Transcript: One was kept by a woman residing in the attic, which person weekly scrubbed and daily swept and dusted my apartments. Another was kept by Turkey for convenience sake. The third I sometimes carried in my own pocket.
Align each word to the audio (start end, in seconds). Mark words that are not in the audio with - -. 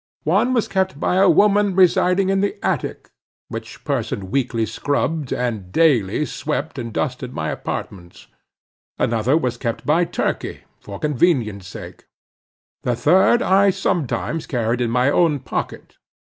One 0.23 0.55
was 0.55 0.67
kept 0.67 0.99
by 0.99 1.17
a 1.17 1.29
woman 1.29 1.75
residing 1.75 2.31
in 2.31 2.41
the 2.41 2.55
attic, 2.65 3.11
which 3.49 3.83
person 3.83 4.31
weekly 4.31 4.65
scrubbed 4.65 5.31
and 5.31 5.71
daily 5.71 6.25
swept 6.25 6.79
and 6.79 6.91
dusted 6.91 7.33
my 7.33 7.51
apartments. 7.51 8.25
Another 8.97 9.37
was 9.37 9.57
kept 9.57 9.85
by 9.85 10.05
Turkey 10.05 10.61
for 10.79 10.97
convenience 10.97 11.67
sake. 11.67 12.05
The 12.81 12.95
third 12.95 13.43
I 13.43 13.69
sometimes 13.69 14.47
carried 14.47 14.81
in 14.81 14.89
my 14.89 15.11
own 15.11 15.37
pocket. 15.37 15.99